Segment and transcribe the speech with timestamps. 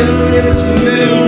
[0.00, 1.23] in this little